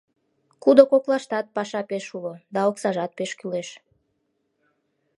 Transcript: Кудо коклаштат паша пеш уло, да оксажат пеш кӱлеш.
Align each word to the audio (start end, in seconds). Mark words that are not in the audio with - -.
Кудо 0.63 0.83
коклаштат 0.91 1.45
паша 1.55 1.81
пеш 1.89 2.05
уло, 2.17 2.33
да 2.53 2.59
оксажат 2.69 3.11
пеш 3.17 3.31
кӱлеш. 3.39 3.69